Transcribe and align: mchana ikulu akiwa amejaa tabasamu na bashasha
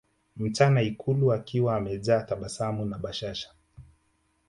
mchana 0.37 0.81
ikulu 0.81 1.33
akiwa 1.33 1.75
amejaa 1.75 2.21
tabasamu 2.23 2.85
na 2.85 2.97
bashasha 2.97 3.49